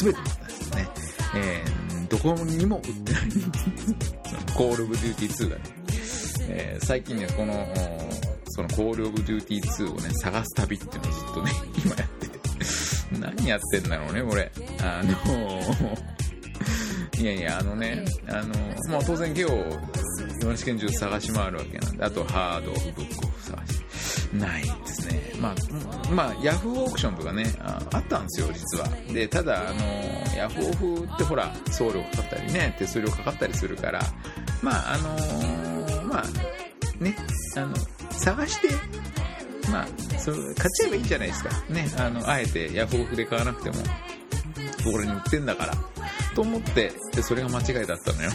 [0.00, 0.88] 全てですね、
[1.36, 3.22] えー、どこにも売ってない
[4.56, 5.62] コール・オブ・デューティー2がね、
[6.48, 7.66] えー、最近ねこの
[8.50, 11.50] そのコール・オブ・デューティー2をね探す旅っていうのをずっとね
[11.84, 12.38] 今やってて
[13.18, 14.50] 何やってんだろうねこれ
[14.80, 16.22] あのー
[17.22, 18.54] いやいやあのねあの、
[18.90, 19.48] まあ、当然ゲオ
[20.40, 23.82] 山梨県中探し回るわけなんであとハードオフブックを探し
[24.34, 25.31] ないですね。
[25.42, 28.88] まあ、まあ、ヤフーオークションとかね、ああったんですよ、実は。
[29.12, 34.00] で、ただ、あの、ヤフオフってほら、送料かかったりね、手数料かかったりするから、
[34.62, 37.16] まあ、あのー、まあ、ね、
[37.56, 37.74] あの、
[38.12, 38.68] 探して、
[39.68, 39.86] まあ、
[40.18, 41.50] そ買っちゃえばいいじゃないですか。
[41.68, 43.76] ね、あの、あえてヤフオフで買わなくても、
[44.84, 45.74] これに売ってんだから。
[46.34, 48.30] と思って、で、それが間違いだったのよ。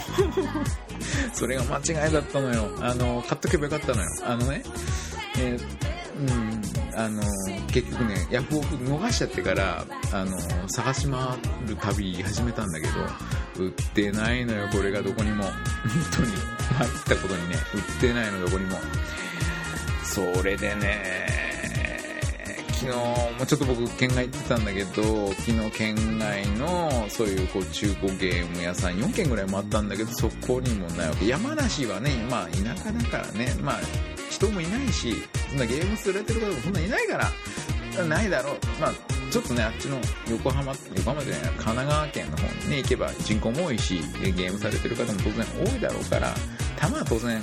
[1.34, 2.70] それが間違いだったのよ。
[2.82, 4.10] あの、買っとけばよかったのよ。
[4.24, 4.62] あのね、
[5.40, 6.57] えー、うん、
[6.98, 7.22] あの
[7.68, 11.20] 結局ねヤフオク逃しちゃってからあの探し回
[11.68, 15.44] る旅始めたんだけど売ってないのよこれがどこにも。
[15.44, 15.52] 本
[16.16, 16.58] 当に。
[16.68, 18.78] 入ったことにね売ってないのどこにも。
[20.04, 21.28] それでね
[22.74, 22.98] 昨日
[23.40, 31.28] もちょっと僕県外行ってたんだけど昨日県外のそういうこう中古ゲーム屋さん4軒ぐらいもあったんだけどそこにもないわけ。
[31.28, 33.80] 山梨はねまあ田舎だからねまあ
[34.38, 35.14] 人もいないし
[35.50, 38.56] そんなゲームするれてる方もそんないないからないだろう。
[38.80, 38.92] まあ
[39.32, 39.98] ちょっとねあっちの
[40.30, 46.34] 横浜横浜じゃない神奈川県の方にね行けば人口も多いしゲームされてる方も当然多いだろうから
[46.80, 47.42] 球は当然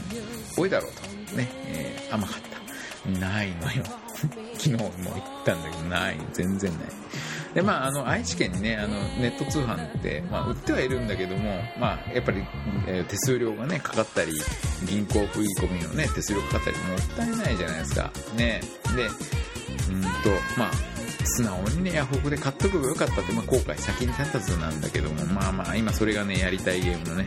[0.56, 1.36] 多いだろうと。
[1.36, 3.18] ね、えー、甘かった。
[3.18, 3.82] ないのよ。
[4.56, 6.18] 昨日も行ったんだけどない。
[6.32, 6.88] 全然ない。
[7.54, 12.44] でまあ、あの愛知県にねあのネット通販って、まあ、売ってはいるんだけども、まあ、やっぱり、
[12.88, 14.32] えー、手数料がねかかったり
[14.84, 18.10] 銀行振り込みのね手数料かかったりもったいないじゃないですか。
[18.36, 18.60] ね。
[18.96, 20.08] でうんと
[20.58, 20.70] まあ
[21.24, 27.26] 素直にねヤフオクで買っとけばよかったって、まあ、後悔先に立たずなんだけどもまあまあ今それがねやりたいゲームのね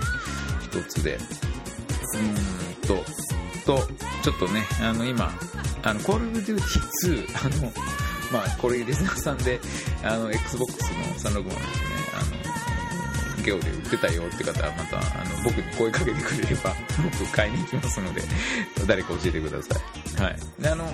[0.61, 1.17] 一つで。
[2.15, 3.03] うんと
[3.65, 3.79] と
[4.23, 5.31] ちょっとねあの今
[5.83, 7.71] あのコールオブデューティー2あの
[8.31, 9.59] まあ、これ、リスナーさんで、
[10.03, 11.43] あの、Xbox の360ですね、
[12.13, 16.75] あの、ゲオで売ってたよって方は、また、あの、僕に声かけてくれれば、
[17.19, 18.21] 僕買いに行きますので、
[18.85, 19.79] 誰か教えてくださ
[20.19, 20.23] い。
[20.23, 20.37] はい。
[20.61, 20.85] で、あの、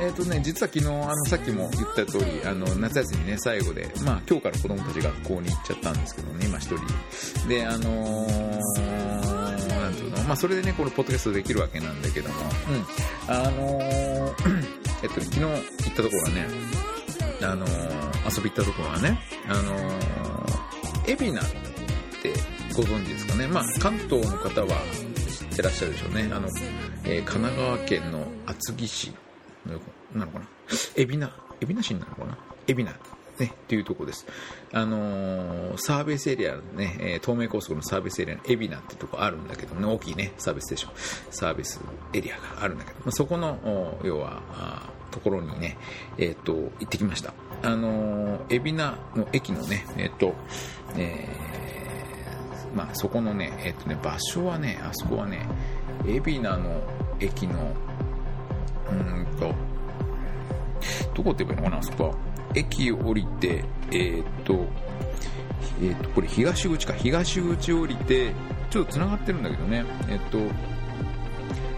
[0.00, 7.48] えっ、ー、とね、実は昨日、あの、さっきも言った通り、あの、夏休みね、最後で、まあ、今日から子供たち学校に行っちゃったんですけどね、今一人。
[7.48, 12.34] で、あのー、なんていうの、まあ、それでね、このポッドキャストできるわけなんだけども、
[12.68, 13.34] うん。
[13.34, 15.62] あのーえっと、昨日行っ
[15.94, 16.46] たところはね、
[17.42, 21.44] あのー、遊び行ったところはね、あのー、海老名っ
[22.22, 22.32] て
[22.74, 23.46] ご存知ですかね。
[23.46, 24.80] まあ、関東の方は
[25.28, 26.30] 知ってらっしゃるでしょうね。
[26.32, 26.48] あの、
[27.04, 29.12] えー、神奈川県の厚木市
[29.66, 29.78] の
[30.14, 30.46] なのかな
[30.96, 32.96] 海老名、海老名市なのかな海老名。
[33.38, 34.26] ね、っていうとこです。
[34.72, 40.92] あのー、サービスエリアね、えー、東名高速のサービスエリアの海老名ってとこあるんだけど、ね、大きいね、サービスステーション、
[41.32, 41.80] サービス
[42.12, 44.40] エリアがあるんだけど、まあ、そこの、要は、
[45.14, 45.76] ところにね、
[46.18, 47.32] えっ、ー、と、行ってきました。
[47.62, 50.34] あの、海老名の駅のね、えっ、ー、と、
[50.96, 55.46] えー、まあ、そこのね、えっ、とね、場所はね、あそこはね、
[56.04, 56.82] 海老名の
[57.20, 57.72] 駅の、
[58.90, 59.54] うんと、
[61.14, 62.14] どこって言えばいいのかな、あそこは。
[62.56, 64.66] 駅降りて、えっ、と、
[65.80, 68.32] えっ、と、これ東口か、東口降りて、
[68.70, 70.38] ちょっと繋がってるんだけどね、えっ、と、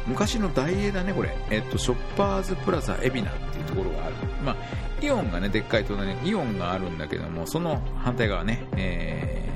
[0.07, 1.37] 昔の大英だね、これ。
[1.51, 4.15] えっと、ショッパーズプラザ海老名っていうところがある。
[4.45, 4.57] まあ、
[5.01, 9.49] イオンがね、でっかい隣にイオンがあるんだけども、その反対側ね、え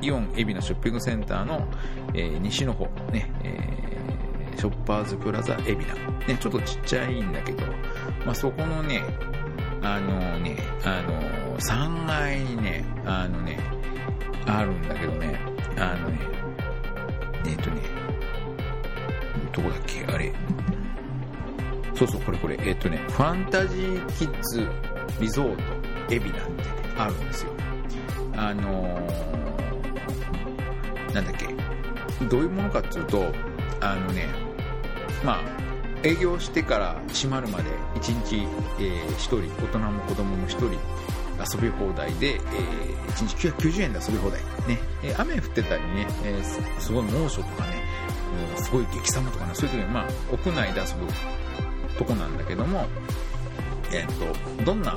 [0.00, 1.68] ー、イオン海老名ショッピングセンターの、
[2.14, 5.84] えー、西の方、ね、えー、ショッパーズプラザ海老名。
[6.26, 7.66] ね、ちょっとちっちゃいんだけど、
[8.24, 9.02] まあ、そこのね、
[9.82, 13.58] あのね、あの3階にね、あのね、
[14.46, 15.40] あるんだけどね、
[15.76, 16.18] あのね、
[17.46, 18.01] えっ、とね、
[19.52, 20.04] どこだっけ？
[20.06, 20.32] あれ。
[21.94, 22.58] そうそう、これこれ。
[22.64, 24.66] えっとね、ファンタジーキッズ
[25.20, 25.62] リゾート
[26.14, 26.64] エビナって
[26.98, 27.52] あるんですよ。
[28.36, 31.46] あのー、なんだっけ？
[32.26, 33.32] どういうものかっていうと、
[33.80, 34.26] あのね、
[35.24, 35.40] まあ、
[36.02, 37.64] 営業してから閉まるまで
[37.96, 38.46] 1日、
[38.80, 40.66] えー、1人大人も子供も1人
[41.56, 42.42] 遊び放題で、えー、
[43.12, 44.40] 1日990円で遊び放題。
[44.66, 44.78] ね。
[45.02, 47.84] えー、雨降ってたりね、えー、すごい猛暑とかね、
[48.56, 52.86] うん、すごい激寒とかね、そういう時に、まあ、屋内で遊ぶとこなんだけども、
[53.92, 54.96] えっ、ー、と、どんな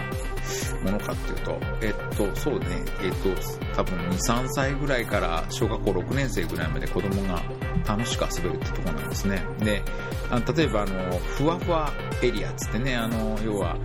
[0.84, 2.65] ものかっていうと、えっと、そうね、
[3.01, 3.29] えっと、
[3.75, 7.41] 多分2、3歳ぐらいから小学校6年生ぐらいまで子供が
[7.88, 9.43] 楽しく遊べるってとこなんですね。
[9.60, 9.81] で、
[10.29, 13.77] あの例えばあの、ふわふわエリアつってね、あの、要は、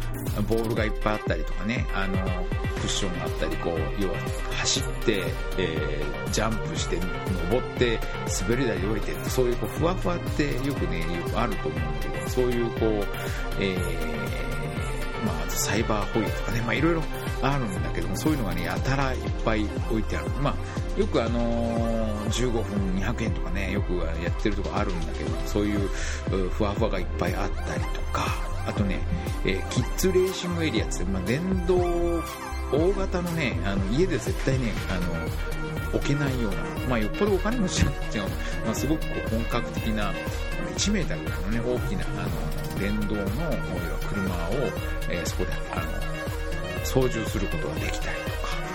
[0.49, 2.17] ボールがいっぱいあったりとかね、あの、
[2.81, 4.17] クッションがあったり、こう、要は、
[4.59, 5.25] 走って、
[5.59, 6.99] えー、ジャンプして、
[7.51, 7.99] 登って、
[8.41, 13.07] 滑り台で降りてって、そういうこう、ふわふわってよくね、よくあると思うんだけど、そういうこう、
[13.59, 14.50] えー、
[15.25, 17.03] まあ、サイバーホイールとかね、まあ、いろいろ
[17.43, 20.31] あるんだけども、そういうのがね、やたらいっぱい置いてある。
[20.43, 22.63] まあ、よくあのー、15分
[22.97, 25.89] 200円とかね、よくやってるとこあるんだけど、そういう
[26.51, 28.27] ふわふわがいっぱいあったりとか、
[28.67, 29.01] あとね、
[29.45, 31.77] えー、キッズレーシングエリアって、まあ、電動、
[32.73, 38.25] 大型のね、あの家で絶対ね、あの、置けないような、まあ、よっぽどお金持ちなんですよ。
[38.65, 40.13] まあ、すごくこう本格的な、
[40.77, 43.25] 1メーターぐらいのね、大きな、あの、電動の
[44.09, 44.53] 車を、
[45.11, 48.71] えー、そこで、あの、操縦することができたりとか、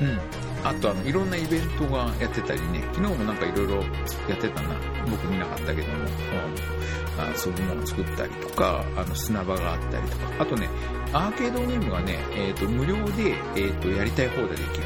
[0.00, 0.40] うん。
[0.62, 4.74] あとあの、いろんなイベントがやってたりね、昨日もなんかいろいろやってたな。
[5.10, 10.68] 僕見なかったけども、うん、あそういうものを作ったりとか、あの、砂場があったりとか、あとね、
[11.12, 14.84] アーケードゲームがね、えっ、ー、と、無料で、えっ、ー、と、やりたい放題できる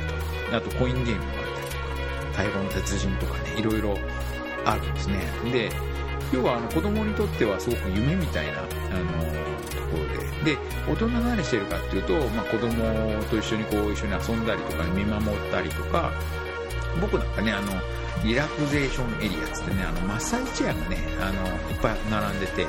[0.50, 0.56] と。
[0.56, 1.53] あと、コインゲームがあったりとか、
[2.36, 3.96] 太鼓の鉄人とかね、いろいろ
[4.64, 5.20] あるんですね。
[5.52, 5.70] で、
[6.32, 8.68] 要はあの子供にとってはすごく夢みたいな、あの
[9.70, 10.52] ところで。
[10.52, 12.68] で、大人何してるかっていうと、まあ、子供
[13.30, 16.12] と一緒にこう一緒に遊んだりとか、見守ったりとか、
[17.00, 17.72] 僕なんかね、あの、
[18.24, 22.66] リラクゼーションエリアつってね、あの、マッサージチェアがね、あの、いっぱい並んでて、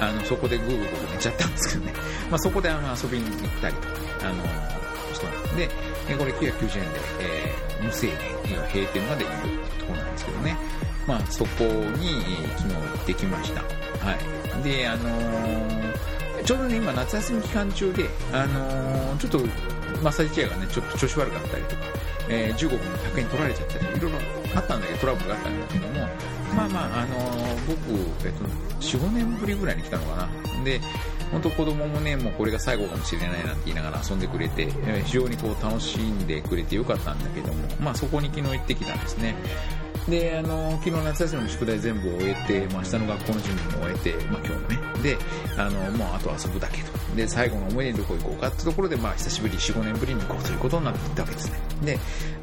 [0.00, 1.92] あの、そこでグーグーグ寝ちゃったんですけどね、
[2.30, 4.44] まあ、そこであの、遊びに行ったりとかね、あの、
[5.12, 5.56] 人なん
[6.08, 8.16] で、これ990円で、えー、無制限、
[8.72, 10.56] 閉店まで行くってところなんですけどね。
[11.06, 12.22] まあ、そこに
[12.56, 13.62] 昨日行ってきました。
[13.62, 14.14] は
[14.60, 14.62] い。
[14.62, 19.38] で、あのー、ちょうどね、今夏休み期間中で、あのー、ちょっと、
[20.02, 21.82] マッサージチェアがね、ちょっと調子悪かったりとか、
[22.28, 24.18] えー、15分100円取られちゃったり、いろいろ
[24.54, 26.08] あったんだけど、トラブルがあったんだけども、
[26.54, 28.44] まあまあ、あのー、僕、えっと、
[28.80, 30.64] 4、5年ぶりぐらいに来たのかな。
[30.64, 30.80] で、
[31.30, 34.70] 本当子供もね、もうこれが最後かもしれないなんて言いながら遊んでくれて、
[35.04, 39.34] 非常にこう楽しんでくれてよかったんだけども、まあそこに昨日行ってきたんですね。
[40.08, 45.02] で、あの、昨日夏休みの宿題全部終えて、まあ、明日の学校の準備も終えて、まあ、今日もね。
[45.02, 45.18] で、
[45.56, 46.98] あの、もうあと遊ぶだけと。
[47.14, 51.58] で、最後の思い出にどこ行こうかってところで、まあ、久しぶり、4、5年ぶりに行こうということになったわけですね。
[51.84, 51.98] で、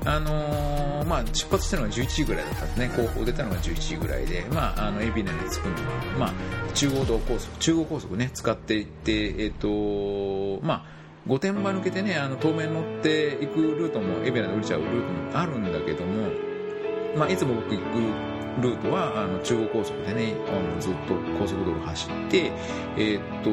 [0.06, 2.92] あのー、まあ、出発したのが11時ぐらいだったんですね。
[2.96, 5.82] 高校出たのが11時ぐらいで、まあ、あの、海老名に着くのは、
[6.20, 6.34] まあ、
[6.74, 10.96] 中央道高速、中央高速ね、使っていって、えっ、ー、と、まあ、
[11.28, 16.30] 御殿場抜けてね、あの、当面乗っていくルートも、海老名で降りちゃうルートもあるんだけども、
[17.16, 22.52] まあ、いつも僕行くルートは、あの、中央高速でね、あのずっと高速道路走って、
[22.98, 23.50] えー、っと、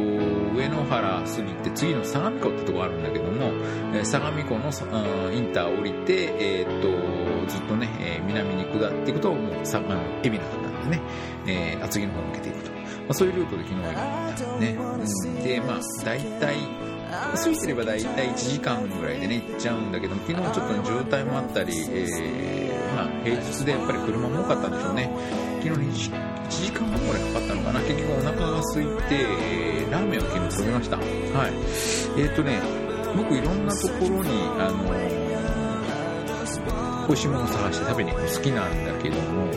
[0.57, 3.51] 上野原過ぎて、次の相模湖ってとこあるんだけども、
[3.95, 11.03] え相模湖のインター降りて、えー、っと、ずっとね、えー、南に下っていくと、もう、さあの、海老名なんでね、
[11.47, 12.71] えー、厚木の方に抜けていくと。
[12.71, 12.79] ま
[13.11, 14.77] あ、そういうルートで昨日は行ったね。
[14.79, 16.57] うん、で、まあ、大体、
[17.13, 25.11] 過ぎてれば大体1時間ぐらいでね、行っちゃうんだけども、昨日ちょっと、ね、渋滞もあったり、えーまあ、平日でやっぱり車も多かったんでしょうね。
[25.63, 27.81] 昨日に1時間半ぐらいかかったのかな。
[27.81, 30.97] 結局お腹が空いて、え、ラーメンを昨日食べました。
[30.97, 31.53] はい。
[32.21, 32.61] えっ、ー、とね、
[33.17, 35.33] 僕いろんなところに、あの、
[37.07, 39.53] 美味しいものを探して食べに行くの好きなんだけども、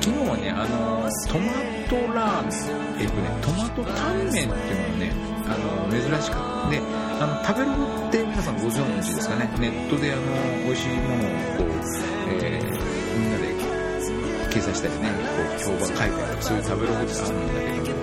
[0.00, 1.52] 昨日はね、あの、トマ
[1.88, 4.54] トラーメン、えっ、とね、トマトタンメンっていうのが
[4.98, 5.12] ね、
[5.46, 6.70] あの珍しかった。
[6.70, 6.80] で、
[7.22, 9.48] あの、食べログって皆さんご存知ですかね？
[9.60, 10.22] ネットであの、
[10.66, 11.70] 美味しいものをこう、
[12.34, 12.66] えー、
[13.16, 13.54] みんなで
[14.50, 18.02] 掲載したりね、こう、評判書いたりとか、そういう食べログってあるんだけど、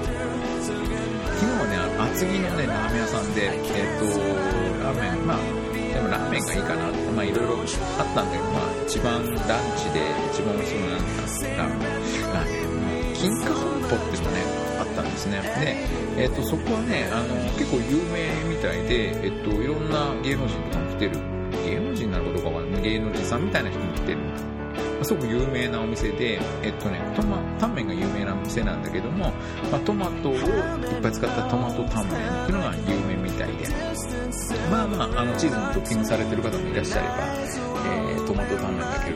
[1.35, 4.07] 昨日はね、厚木のね、ラーメン屋さんで、えっ、ー、と、
[4.87, 5.37] ラーメン、まあ、
[5.75, 7.67] でもラーメンがいいかなって、まあいろいろあっ
[8.15, 9.99] たんだけど、まあ一番ランチで
[10.31, 11.91] 一番美味しそうなラーメン、
[12.31, 12.55] ラー
[12.87, 14.47] メン、金華本舗っていうのね、
[15.19, 15.41] ですね。
[16.15, 21.19] で、えっ、ー、と、そこはね、あの、結構有名みたいで、えっ、ー、と、いろんな芸能人とかも来てる
[21.65, 22.81] 芸能人なのかどうかわかんない。
[22.81, 24.17] 芸能人さんみたいな人も来てる。
[25.01, 29.31] すごく有名なお店で、えっとね、トマ、タンメンが有名な店なんだけども、
[29.71, 33.67] まあ、トマトをいっぱい使ったトマトタンメンっていうのが有名みたいで、
[34.69, 37.15] まあまあ、あの、チーズにトッピングされてる方もいらっしゃれば、
[37.87, 39.15] えー、トマトタンメンだける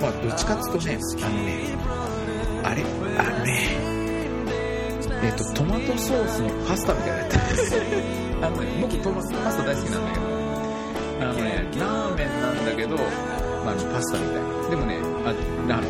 [0.00, 1.92] まあ、どっちかっていうとね、あのね、
[2.64, 2.82] あれ、
[3.18, 3.91] あのね、
[5.24, 7.32] えっ、とトマトソースのパスタみたいなやつ。
[8.42, 10.26] あのね僕トマパスタ大好きなんだけど。
[11.20, 13.02] あのねラーメンなんだけど、ま
[13.70, 14.70] あ、パスタみたいな。
[14.70, 15.28] でもねあ
[15.68, 15.86] ラーメ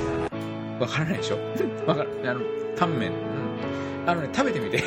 [0.76, 0.80] ン。
[0.80, 1.38] わからないでしょ？
[1.86, 2.10] わかる。
[2.24, 2.40] あの
[2.76, 3.12] タンメン、う
[4.06, 4.82] ん、あのね食べてみて。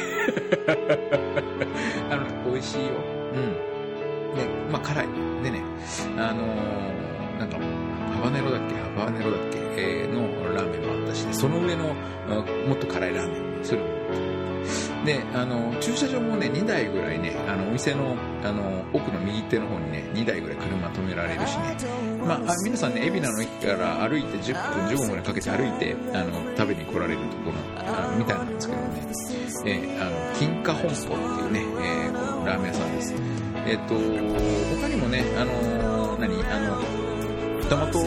[2.11, 2.91] あのね美味しいよ。
[3.33, 4.37] うん。
[4.37, 5.07] ねまあ辛い。
[5.43, 5.61] でね
[6.17, 8.75] あのー、なんかハバネロだっけ？
[8.99, 10.21] ハバネロだっけ、えー、の
[10.53, 11.85] ラーメンもあったし、その上の
[12.67, 13.87] もっと辛いラーメンそれも
[15.05, 21.77] であの駐車場もね2台ぐらいねあのお店のあの奥の右手の方にね2台ぐらい車止められるしね、
[22.25, 29.05] まあ、皆さんね海老名の駅から歩いて10分15分ぐらいかけて歩いてあの食べに来られるところあのみたいなんですけどね、
[29.65, 33.13] え、あの金華本舗っていうね、えー、このラーメン屋さんです。
[33.67, 33.95] えっ、ー、と
[34.81, 37.05] 他にもねあの何あの
[37.69, 37.99] トマト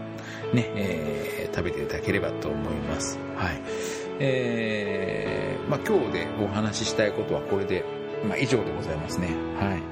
[0.53, 3.19] ね、えー、食べていただければと思います。
[3.37, 3.61] はい。
[4.21, 7.85] えー、まあ今日でお話ししたいことはこれで、
[8.27, 9.27] まあ以上でございますね。
[9.59, 9.83] はい。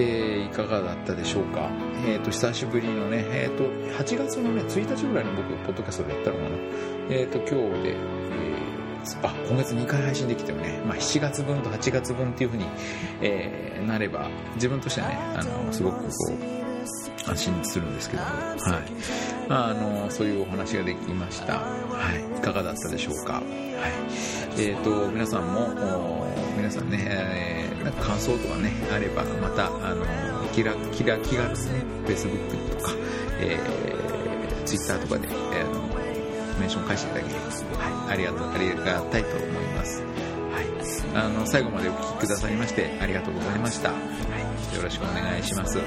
[0.00, 1.70] えー、いかがだったでしょうか。
[2.06, 3.64] えっ、ー、と、久しぶりのね、えっ、ー、と、
[4.04, 6.48] 8月のね、1日ぐらいに僕、ポッドキャストでやったのかな。
[7.10, 10.80] えっ、ー、と、今日で、えー、あ、今月2回配信できたよね。
[10.86, 12.70] まあ、7月分と8月分っていう風に、
[13.22, 19.27] えー、なれば、自分としてはね、あの、すごくこう、安心するんですけども、はい。
[19.50, 21.54] あの、そういうお話ができました。
[21.54, 21.62] は
[22.14, 22.38] い。
[22.38, 23.34] いかがだったでしょうか？
[23.34, 23.42] はい。
[24.58, 26.26] え、ー、と、皆さんも、
[26.56, 30.04] 皆さんね、えー、なんか感想とかね、あれば、また、あの、
[30.52, 32.92] 気ら、気ら、気軽にね、Facebook とか、
[33.40, 37.46] えー、Twitter とかで、えー、メンション返していただければ、
[37.84, 38.12] はい。
[38.12, 40.02] ありがとう、ありがたいと思います。
[40.02, 41.24] はい。
[41.24, 43.90] あの、最後までお聴きくださいまして、ありがとうございました。
[43.90, 43.96] は
[44.72, 44.76] い。
[44.76, 45.78] よろしくお願いします。